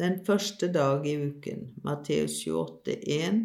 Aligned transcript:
den 0.03 0.19
første 0.27 0.67
dag 0.73 1.07
i 1.07 1.15
uken. 1.29 1.69
Matteus 1.85 2.41
28, 2.47 2.97
1, 3.07 3.39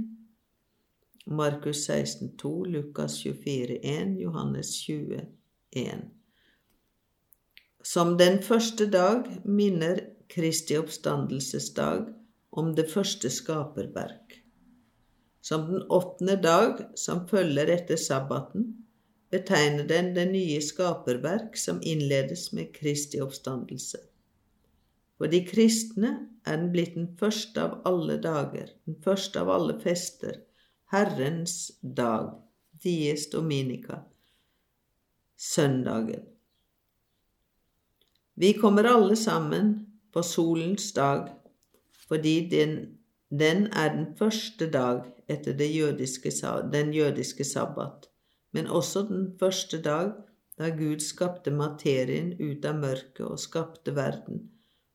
Markus 1.26 1.86
16, 1.86 2.34
2, 2.38 2.64
Lukas 2.64 3.20
24, 3.22 3.78
1, 3.86 4.16
Johannes 4.24 4.74
20, 4.88 5.22
1. 5.72 6.02
Som 7.84 8.18
den 8.18 8.42
første 8.42 8.90
dag 8.90 9.30
minner 9.46 10.02
Kristi 10.30 10.78
oppstandelsesdag 10.82 12.10
om 12.52 12.76
det 12.76 12.90
første 12.92 13.30
skaperverk. 13.30 14.41
Som 15.42 15.66
den 15.72 15.84
åttende 15.90 16.36
dag, 16.38 16.84
som 16.96 17.26
følger 17.28 17.72
etter 17.74 17.98
sabbaten, 17.98 18.68
betegner 19.32 19.88
den 19.88 20.14
det 20.16 20.28
nye 20.30 20.62
skaperverk 20.62 21.58
som 21.58 21.80
innledes 21.82 22.52
med 22.54 22.74
Kristi 22.76 23.22
oppstandelse. 23.24 23.98
For 25.18 25.32
de 25.32 25.44
kristne 25.46 26.12
er 26.46 26.58
den 26.58 26.72
blitt 26.74 26.96
den 26.98 27.12
første 27.18 27.62
av 27.62 27.82
alle 27.86 28.18
dager, 28.22 28.70
den 28.86 28.98
første 29.04 29.42
av 29.42 29.52
alle 29.54 29.78
fester, 29.82 30.40
Herrens 30.92 31.72
dag, 31.82 32.34
dies 32.84 33.30
dominica, 33.32 34.02
søndagen. 35.38 36.26
Vi 38.36 38.54
kommer 38.58 38.90
alle 38.90 39.16
sammen 39.16 39.74
på 40.12 40.24
solens 40.26 40.92
dag 40.98 41.30
fordi 42.10 42.50
den, 42.52 42.74
den 43.30 43.68
er 43.72 43.94
den 43.94 44.10
første 44.20 44.68
dag 44.74 45.06
etter 45.32 45.58
jødiske, 45.66 46.32
den 46.74 46.94
jødiske 46.94 47.44
sabbat, 47.48 48.10
men 48.52 48.68
også 48.68 49.06
den 49.10 49.32
første 49.40 49.82
dag 49.82 50.12
da 50.60 50.70
Gud 50.70 51.00
skapte 51.00 51.52
materien 51.52 52.34
ut 52.40 52.66
av 52.66 52.76
mørket 52.82 53.24
og 53.26 53.40
skapte 53.40 53.96
verden, 53.96 54.50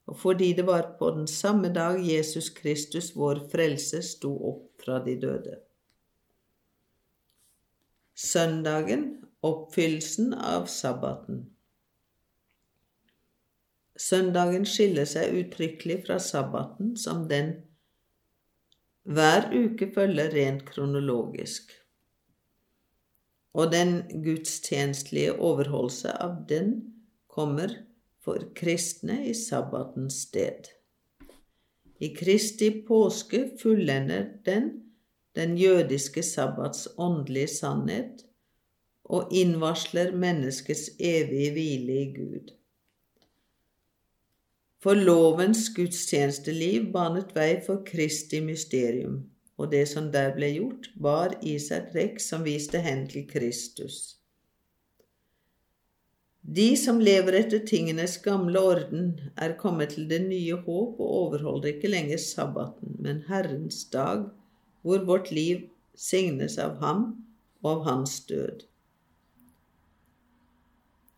og 0.06 0.18
fordi 0.20 0.52
det 0.52 0.66
var 0.66 0.92
på 0.98 1.10
den 1.16 1.26
samme 1.26 1.72
dag 1.74 1.98
Jesus 2.06 2.50
Kristus, 2.54 3.10
vår 3.16 3.48
frelse, 3.52 4.02
sto 4.02 4.30
opp 4.50 4.84
fra 4.84 5.00
de 5.04 5.16
døde. 5.20 5.56
Søndagen, 8.16 9.08
oppfyllelsen 9.42 10.32
av 10.34 10.70
sabbaten. 10.70 11.42
Søndagen 13.96 14.64
skiller 14.68 15.08
seg 15.08 15.34
uttrykkelig 15.40 16.02
fra 16.06 16.20
sabbaten, 16.20 16.94
som 17.00 17.26
den 17.28 17.54
hver 19.06 19.50
uke 19.54 19.90
følger 19.94 20.32
rent 20.34 20.64
kronologisk, 20.68 21.72
og 23.56 23.72
den 23.72 24.00
gudstjenestelige 24.24 25.36
overholdelse 25.38 26.12
av 26.22 26.42
den 26.48 26.72
kommer 27.32 27.72
for 28.20 28.50
kristne 28.58 29.22
i 29.30 29.34
sabbatens 29.34 30.26
sted. 30.26 30.72
I 32.02 32.10
Kristi 32.12 32.68
påske 32.88 33.46
fullender 33.62 34.26
den 34.44 34.74
den 35.36 35.58
jødiske 35.58 36.22
sabbats 36.22 36.88
åndelige 36.98 37.48
sannhet 37.52 38.24
og 39.04 39.32
innvarsler 39.32 40.14
menneskets 40.16 40.88
evige 40.98 41.52
hvile 41.52 41.98
i 42.02 42.06
Gud. 42.14 42.52
For 44.86 44.94
lovens 44.94 45.64
gudstjenesteliv 45.74 46.92
banet 46.94 47.32
vei 47.34 47.56
for 47.58 47.80
Kristi 47.88 48.38
mysterium, 48.38 49.16
og 49.58 49.72
det 49.72 49.80
som 49.90 50.12
der 50.14 50.28
ble 50.36 50.52
gjort, 50.52 50.84
var 51.02 51.32
i 51.42 51.56
seg 51.64 51.88
trekk 51.90 52.22
som 52.22 52.44
viste 52.46 52.78
hen 52.84 53.00
til 53.10 53.24
Kristus. 53.26 53.96
De 56.46 56.68
som 56.78 57.02
lever 57.02 57.40
etter 57.40 57.64
tingenes 57.66 58.14
gamle 58.28 58.62
orden, 58.62 59.10
er 59.34 59.56
kommet 59.58 59.96
til 59.96 60.06
det 60.06 60.20
nye 60.28 60.60
håp 60.68 61.02
og 61.02 61.10
overholder 61.16 61.72
ikke 61.72 61.90
lenger 61.90 62.22
sabbaten, 62.22 62.94
men 63.02 63.24
Herrens 63.26 63.82
dag, 63.90 64.28
hvor 64.86 65.02
vårt 65.10 65.34
liv 65.34 65.66
signes 65.98 66.60
av 66.62 66.78
ham 66.86 67.08
og 67.64 67.72
av 67.72 67.86
hans 67.90 68.20
død. 68.30 68.62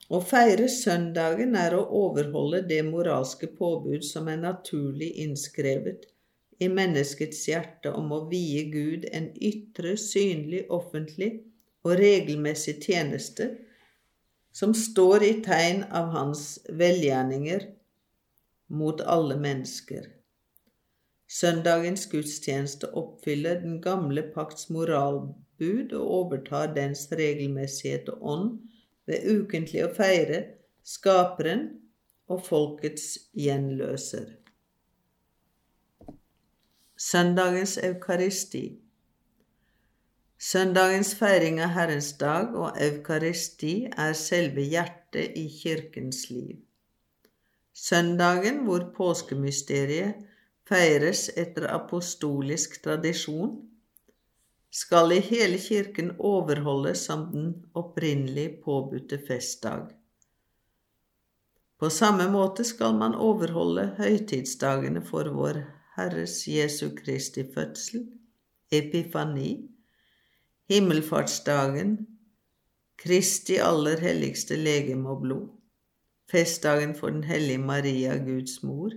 Å 0.09 0.19
feire 0.25 0.71
søndagen 0.73 1.57
er 1.61 1.75
å 1.77 1.83
overholde 2.03 2.63
det 2.71 2.81
moralske 2.87 3.51
påbud 3.59 4.07
som 4.09 4.29
er 4.33 4.39
naturlig 4.41 5.11
innskrevet 5.25 6.07
i 6.65 6.69
menneskets 6.73 7.43
hjerte 7.51 7.93
om 7.93 8.15
å 8.17 8.23
vie 8.31 8.63
Gud 8.73 9.05
en 9.13 9.29
ytre, 9.37 9.99
synlig, 10.01 10.65
offentlig 10.73 11.29
og 11.85 11.99
regelmessig 12.01 12.79
tjeneste 12.87 13.51
som 14.59 14.73
står 14.75 15.27
i 15.27 15.35
tegn 15.45 15.85
av 15.93 16.09
hans 16.15 16.45
velgjerninger 16.81 17.69
mot 18.81 19.05
alle 19.05 19.37
mennesker. 19.37 20.09
Søndagens 21.29 22.09
gudstjeneste 22.09 22.89
oppfyller 22.97 23.61
den 23.61 23.77
gamle 23.85 24.25
pakts 24.33 24.71
moralbud 24.73 25.93
og 25.93 26.17
overtar 26.23 26.73
dens 26.73 27.05
regelmessighet 27.13 28.09
og 28.17 28.27
ånd 28.33 28.78
ved 29.09 29.25
ukentlig 29.33 29.85
å 29.87 29.93
feire 29.97 30.45
Skaperen 30.89 31.65
og 32.33 32.45
folkets 32.47 33.17
gjenløser. 33.37 34.29
Søndagens 36.99 37.77
eukaristi 37.85 38.63
Søndagens 40.39 41.13
feiring 41.19 41.59
av 41.63 41.73
Herrens 41.75 42.13
dag 42.21 42.55
og 42.55 42.77
eukaristi 42.79 43.73
er 43.91 44.13
selve 44.19 44.63
hjertet 44.63 45.35
i 45.39 45.49
kirkens 45.51 46.29
liv. 46.31 46.61
Søndagen 47.75 48.61
hvor 48.67 48.85
påskemysteriet 48.95 50.21
feires 50.69 51.27
etter 51.35 51.67
apostolisk 51.73 52.79
tradisjon, 52.85 53.57
skal 54.79 55.13
i 55.13 55.19
hele 55.25 55.59
kirken 55.59 56.13
overholdes 56.19 57.07
som 57.09 57.25
den 57.33 57.49
opprinnelig 57.79 58.61
påbudte 58.65 59.19
festdag. 59.29 59.89
På 61.79 61.91
samme 61.91 62.29
måte 62.31 62.67
skal 62.67 62.95
man 62.99 63.15
overholde 63.15 63.89
høytidsdagene 63.99 65.03
for 65.07 65.31
vår 65.35 65.61
Herres 65.97 66.41
Jesu 66.51 66.91
Kristi 66.95 67.45
fødsel, 67.55 68.07
epifani, 68.71 69.51
himmelfartsdagen, 70.71 71.99
Kristi 72.99 73.61
aller 73.63 74.01
helligste 74.03 74.57
legeme 74.59 75.11
og 75.11 75.23
blod, 75.23 75.47
festdagen 76.31 76.95
for 76.99 77.15
Den 77.15 77.25
hellige 77.25 77.63
Maria, 77.63 78.17
Guds 78.19 78.63
mor, 78.63 78.91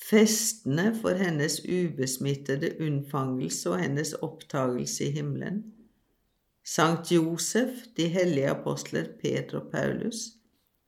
festene 0.00 0.90
for 0.96 1.18
hennes 1.20 1.60
ubesmittede 1.64 2.72
unnfangelse 2.80 3.70
og 3.70 3.82
hennes 3.82 4.14
opptagelse 4.24 5.06
i 5.08 5.14
himmelen, 5.20 5.62
Sankt 6.64 7.10
Josef, 7.10 7.86
de 7.96 8.06
hellige 8.08 8.50
apostler 8.50 9.08
Peter 9.18 9.58
og 9.58 9.70
Paulus, 9.72 10.36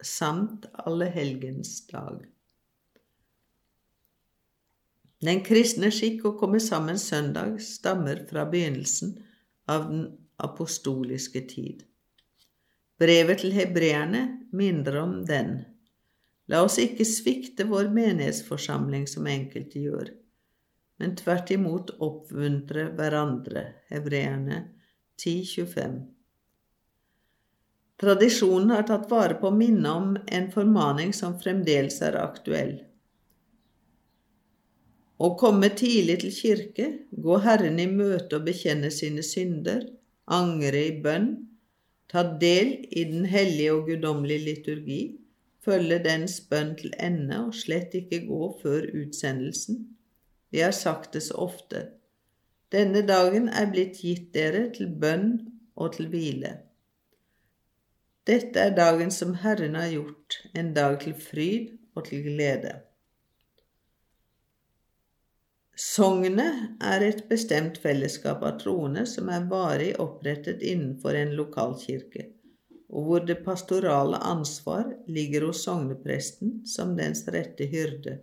samt 0.03 0.67
alle 0.87 1.09
helgens 1.11 1.81
dag. 1.89 2.21
Den 5.23 5.41
kristne 5.47 5.91
skikk 5.95 6.27
å 6.29 6.35
komme 6.39 6.61
sammen 6.63 6.99
søndag 6.99 7.57
stammer 7.63 8.21
fra 8.29 8.45
begynnelsen 8.51 9.17
av 9.71 9.89
den 9.89 10.05
apostoliske 10.43 11.45
tid. 11.51 11.85
Brevet 13.03 13.43
til 13.43 13.55
hebreerne 13.57 14.23
minner 14.53 14.99
om 15.03 15.21
den. 15.27 15.55
La 16.51 16.63
oss 16.67 16.79
ikke 16.83 17.07
svikte 17.07 17.67
vår 17.71 17.93
menighetsforsamling 17.95 19.07
som 19.11 19.29
enkelte 19.31 19.85
gjør, 19.85 20.11
men 20.99 21.15
tvert 21.19 21.53
imot 21.55 21.95
oppmuntre 22.03 22.89
hverandre. 22.97 23.69
Hebreerne 23.93 24.65
10.25. 25.23 26.01
Tradisjonen 28.03 28.73
har 28.75 28.89
tatt 28.89 29.07
vare 29.11 29.37
på 29.39 29.53
minnet 29.55 29.93
om 29.93 30.17
en 30.19 30.49
formaning 30.51 31.13
som 31.15 31.37
fremdeles 31.39 32.01
er 32.03 32.19
aktuell. 32.19 32.81
Å 35.23 35.29
komme 35.39 35.69
tidlig 35.79 36.17
til 36.25 36.33
kirke, 36.35 36.87
gå 37.15 37.37
Herren 37.45 37.79
i 37.79 37.87
møte 37.87 38.41
og 38.41 38.49
bekjenne 38.49 38.91
sine 38.91 39.23
synder, 39.23 39.85
angre 40.27 40.81
i 40.89 40.97
bønn, 41.05 41.29
ta 42.11 42.25
del 42.43 42.75
i 42.91 43.05
den 43.13 43.29
hellige 43.31 43.77
og 43.77 43.87
guddommelige 43.87 44.49
liturgi, 44.49 45.03
følge 45.65 45.99
dens 46.05 46.41
bønn 46.51 46.75
til 46.79 46.95
ende 46.99 47.39
og 47.47 47.55
slett 47.55 47.95
ikke 47.95 48.25
gå 48.27 48.51
før 48.63 48.89
utsendelsen. 49.03 49.83
Vi 50.51 50.61
har 50.61 50.75
sagt 50.77 51.15
det 51.15 51.23
så 51.23 51.39
ofte. 51.47 51.87
Denne 52.73 53.03
dagen 53.07 53.49
er 53.49 53.71
blitt 53.71 54.01
gitt 54.03 54.33
dere 54.35 54.67
til 54.75 54.91
bønn 55.01 55.33
og 55.77 55.95
til 55.97 56.09
hvile. 56.13 56.57
Dette 58.27 58.61
er 58.61 58.77
dagen 58.77 59.11
som 59.11 59.35
Herren 59.43 59.75
har 59.75 59.91
gjort, 59.91 60.39
en 60.55 60.73
dag 60.75 61.01
til 61.03 61.15
fryd 61.19 61.73
og 61.95 62.07
til 62.07 62.23
glede. 62.23 62.77
Sognet 65.83 66.77
er 66.85 67.03
et 67.03 67.25
bestemt 67.29 67.81
fellesskap 67.83 68.45
av 68.47 68.61
troende 68.61 69.03
som 69.09 69.31
er 69.33 69.49
varig 69.51 69.91
opprettet 70.01 70.63
innenfor 70.63 71.17
en 71.19 71.33
lokalkirke, 71.39 72.29
og 72.93 73.07
hvor 73.09 73.25
det 73.25 73.41
pastorale 73.45 74.19
ansvar 74.21 74.91
ligger 75.09 75.49
hos 75.49 75.65
sognepresten 75.65 76.61
som 76.69 76.97
dens 76.99 77.25
rette 77.33 77.67
hyrde, 77.73 78.19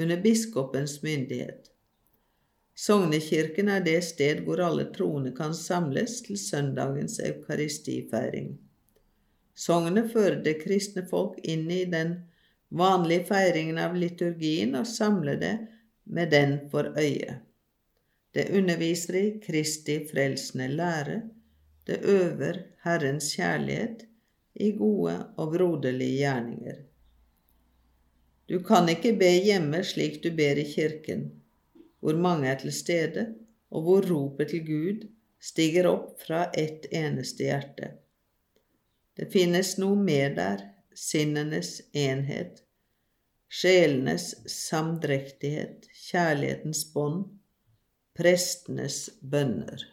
under 0.00 0.20
biskopens 0.20 0.98
myndighet. 1.02 1.70
Sognekirken 2.76 3.68
er 3.68 3.84
det 3.84 4.00
sted 4.04 4.42
hvor 4.44 4.60
alle 4.64 4.88
troende 4.94 5.32
kan 5.36 5.54
samles 5.54 6.20
til 6.26 6.38
søndagens 6.40 7.18
eukaristifeiring. 7.20 8.54
Sognet 9.54 10.12
fører 10.12 10.40
det 10.44 10.58
kristne 10.62 11.04
folk 11.08 11.36
inn 11.44 11.68
i 11.70 11.84
den 11.84 12.16
vanlige 12.72 13.28
feiringen 13.28 13.78
av 13.78 13.96
liturgien 13.96 14.74
og 14.78 14.88
samler 14.88 15.40
det 15.40 15.54
med 16.04 16.32
den 16.32 16.56
for 16.72 16.88
øye. 16.96 17.38
Det 18.32 18.48
underviser 18.56 19.18
i 19.20 19.26
Kristi 19.44 19.98
frelsende 20.08 20.70
lære, 20.72 21.20
det 21.86 21.98
øver 22.02 22.58
Herrens 22.84 23.34
kjærlighet 23.36 24.06
i 24.54 24.70
gode 24.76 25.16
og 25.36 25.54
broderlige 25.54 26.18
gjerninger. 26.22 26.82
Du 28.48 28.58
kan 28.62 28.88
ikke 28.88 29.14
be 29.18 29.30
hjemme 29.44 29.82
slik 29.84 30.20
du 30.24 30.30
ber 30.36 30.58
i 30.60 30.66
kirken, 30.74 31.30
hvor 32.00 32.16
mange 32.16 32.48
er 32.48 32.58
til 32.58 32.72
stede, 32.72 33.26
og 33.70 33.82
hvor 33.82 34.04
ropet 34.10 34.48
til 34.48 34.66
Gud 34.66 35.06
stiger 35.40 35.88
opp 35.88 36.20
fra 36.26 36.44
ett 36.58 36.86
eneste 36.92 37.46
hjerte. 37.48 37.88
Det 39.16 39.30
finnes 39.32 39.76
noe 39.80 39.96
mer 39.96 40.34
der, 40.36 40.62
sinnenes 40.94 41.80
enhet, 41.96 42.62
sjelenes 43.52 44.32
samdrektighet, 44.48 45.88
kjærlighetens 46.10 46.84
bånd, 46.92 47.24
prestenes 48.16 49.06
bønner. 49.22 49.84